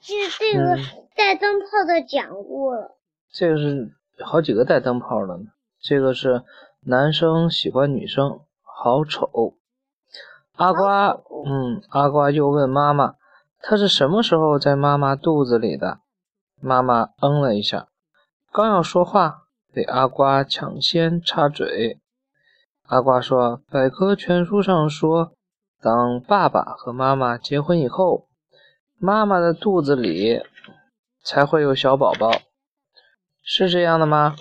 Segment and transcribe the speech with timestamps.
[0.00, 0.76] 就是这个
[1.14, 2.96] 带灯泡的讲过了。
[3.32, 3.92] 这个是
[4.24, 5.44] 好几个带灯泡的呢。
[5.80, 6.44] 这个是
[6.80, 9.54] 男生喜欢女生，好丑。
[10.56, 11.08] 阿瓜，
[11.46, 13.14] 嗯，阿瓜又问妈妈，
[13.60, 16.00] 他是什么时候在妈妈肚子里的？
[16.60, 17.86] 妈妈嗯了一下，
[18.52, 19.42] 刚要说话，
[19.72, 22.00] 被阿瓜抢先插嘴。
[22.86, 25.32] 阿瓜说：“百科全书上说，
[25.80, 28.27] 当爸爸和妈妈结婚以后，
[28.98, 30.42] 妈妈的肚子里
[31.22, 32.30] 才会有小宝宝，
[33.42, 34.36] 是这样的吗？”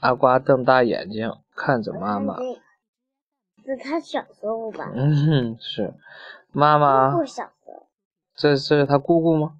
[0.00, 2.36] 阿瓜瞪大眼睛看着妈妈。
[3.64, 4.90] 是他小时候吧？
[4.94, 5.94] 嗯，是
[6.52, 7.10] 妈妈。
[7.10, 7.88] 姑姑小时候。
[8.34, 9.54] 这这是他姑姑吗？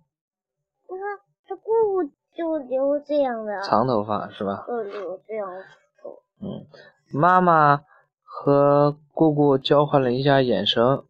[0.89, 1.19] 你看，
[1.49, 4.65] 他姑姑就留这样的长头发是吧？
[4.67, 5.49] 就留这样
[6.03, 6.23] 头。
[6.41, 6.67] 嗯，
[7.13, 7.85] 妈妈。
[8.39, 11.03] 和姑姑交换了一下眼神，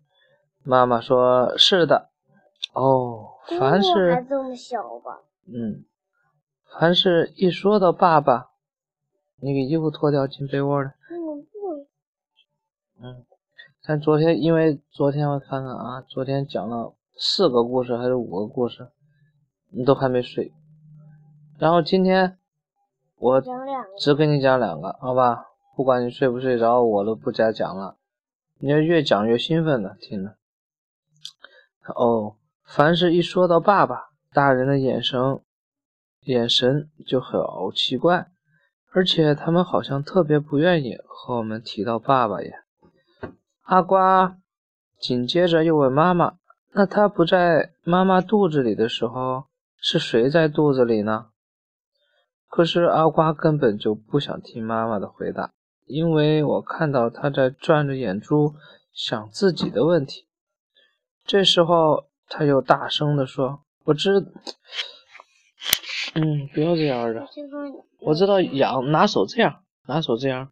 [0.63, 2.11] 妈妈说：“是的，
[2.77, 5.23] 哦，凡是还这么小吧？
[5.47, 5.85] 嗯，
[6.79, 8.51] 凡是一说到爸爸，
[9.41, 10.91] 你给衣服脱掉进被窝了。
[11.11, 11.87] 嗯不。
[13.01, 13.25] 嗯，
[13.83, 18.89] 但昨天因为昨天我看看啊，昨天讲了四个故事还是五个故事，
[19.71, 20.53] 你都还没睡，
[21.59, 22.37] 然后今天
[23.17, 23.43] 我
[23.99, 27.97] 只给你讲两个，好吧？”不管你睡不睡着，我都不加讲了。
[28.59, 30.35] 你要越讲越兴奋的，听着。
[31.95, 32.37] 哦，
[32.67, 35.41] 凡是一说到爸爸，大人的眼神
[36.23, 38.27] 眼神就好奇怪，
[38.93, 42.53] 而且他们好像特别不愿意和我们提到爸爸耶。
[43.63, 44.37] 阿瓜
[44.99, 46.39] 紧接着又问妈妈
[46.75, 49.45] ：“那他不在妈妈肚子里的时候，
[49.79, 51.27] 是谁在肚子里呢？”
[52.51, 55.53] 可是阿瓜根本就不想听妈妈的回答。
[55.85, 58.55] 因为我看到他在转着眼珠
[58.93, 60.27] 想自己的问题，
[61.25, 64.21] 这时候他又大声地说：“我知，
[66.15, 67.27] 嗯，不要这样的，
[68.01, 70.51] 我知道痒，拿手这样，拿手这样，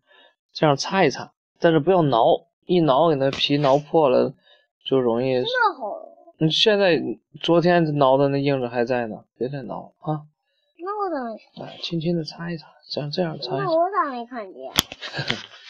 [0.53, 4.34] 这样擦一擦，但是不要挠，一挠给那皮挠破了，
[4.84, 5.34] 就容易。
[5.38, 5.97] 那好，
[6.38, 7.00] 你现在
[7.41, 10.22] 昨天挠的那印子还在呢，别再挠啊。
[10.78, 11.65] 那我咋没？
[11.65, 13.56] 哎，轻轻的擦一擦。”这样这样擦。
[13.56, 14.70] 那我咋没看见？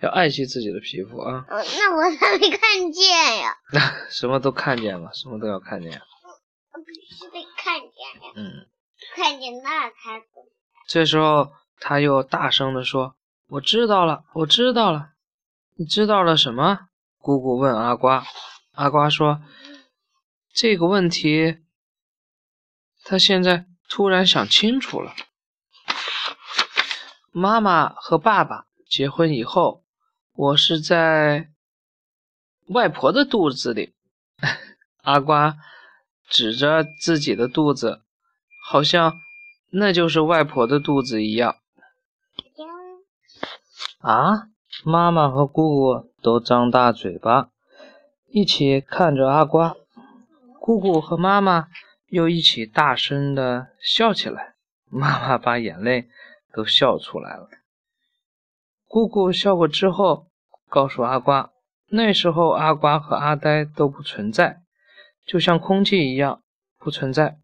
[0.00, 1.44] 要爱惜自己的皮肤啊。
[1.48, 3.56] 哦，那我咋没看见呀？
[3.72, 5.90] 那什么都看见了，什么都要看见。
[6.72, 8.32] 我必须得看见呀。
[8.36, 8.66] 嗯。
[9.14, 10.22] 看见那才。
[10.88, 13.16] 这时候他又大声的说
[13.48, 15.10] ：“我知道了，我知道了。
[15.76, 16.88] 你知道了什么？”
[17.18, 18.24] 姑姑问阿瓜。
[18.72, 19.40] 阿瓜说
[20.54, 21.58] ：“这个问题，
[23.04, 25.14] 他现在突然想清楚了。”
[27.30, 29.83] 妈妈和爸爸结婚以后，
[30.34, 31.48] 我是在
[32.68, 33.94] 外婆的肚子里。
[35.02, 35.56] 阿瓜
[36.28, 38.02] 指着自己的肚子，
[38.66, 39.14] 好像
[39.70, 41.56] 那就是外婆的肚子一样。
[43.98, 44.48] 啊！
[44.84, 47.50] 妈妈和姑姑都张大嘴巴，
[48.26, 49.76] 一起看着阿瓜。
[50.60, 51.68] 姑姑和妈妈
[52.08, 54.54] 又一起大声的笑起来。
[54.90, 56.08] 妈妈把眼泪。
[56.54, 57.48] 都笑出来了。
[58.94, 60.28] 姑姑笑过之后，
[60.68, 61.50] 告诉阿瓜，
[61.88, 64.62] 那时候阿瓜和阿呆都不存在，
[65.26, 66.44] 就像空气一样
[66.78, 67.40] 不存在。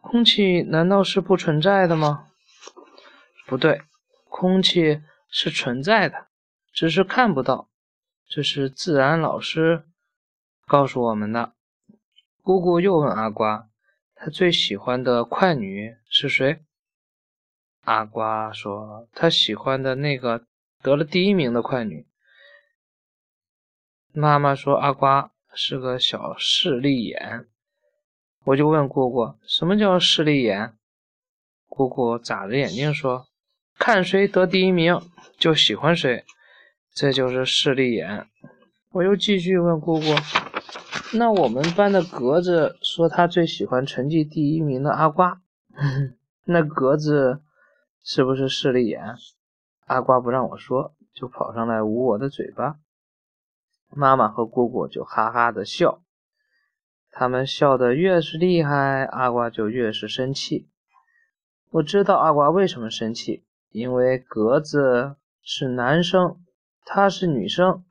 [0.00, 2.28] 空气难道是不存在的吗？
[3.44, 3.82] 不对，
[4.28, 6.28] 空气是存在的，
[6.72, 7.68] 只是看不到。
[8.28, 9.82] 这是自然老师
[10.64, 11.54] 告诉我们的。
[12.40, 13.66] 姑姑又问阿瓜，
[14.14, 16.62] 他最喜欢的快女是谁？
[17.86, 20.44] 阿瓜说：“他喜欢的那个
[20.82, 22.04] 得了第一名的快女。”
[24.12, 27.46] 妈妈说：“阿瓜是个小势利眼。”
[28.42, 30.74] 我就问姑姑：“什么叫势利眼？”
[31.70, 33.28] 姑姑眨着眼睛说
[33.78, 35.00] ：“看谁得第一名
[35.38, 36.24] 就喜欢谁，
[36.92, 38.26] 这就是势利眼。”
[38.90, 40.06] 我又继续问姑姑
[41.14, 45.40] ：“那我们班的格子说他最喜欢成绩第一名的阿瓜，
[46.46, 47.42] 那格子？”
[48.08, 49.16] 是不是势利眼？
[49.86, 52.76] 阿瓜不让我说，就跑上来捂我的嘴巴。
[53.90, 56.04] 妈妈和姑姑就哈哈的笑，
[57.10, 60.68] 他们笑得越是厉害，阿瓜就越是生气。
[61.70, 66.40] 我知道阿瓜为什么生气，因为格子是男生，
[66.84, 67.84] 她是女生，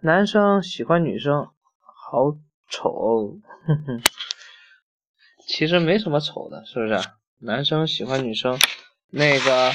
[0.00, 1.50] 男生喜欢女生，
[1.82, 2.34] 好
[2.66, 3.38] 丑。
[3.66, 4.02] 哼哼，
[5.46, 6.98] 其实没什么丑的，是不是？
[7.40, 8.58] 男生喜欢女生。
[9.10, 9.72] 那个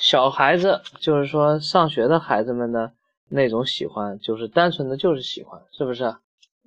[0.00, 2.92] 小孩子，就是说上学的孩子们的
[3.28, 6.04] 那种喜欢，就是单纯的就是喜欢，是不是？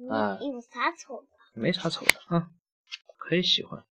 [0.10, 1.28] 啊，有啥丑的？
[1.54, 2.50] 没啥丑的啊，
[3.18, 3.32] 可以。
[3.32, 3.84] 可以喜欢。